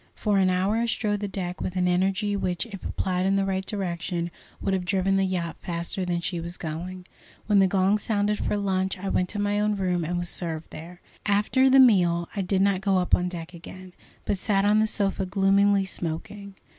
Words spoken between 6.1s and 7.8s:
she was going. When the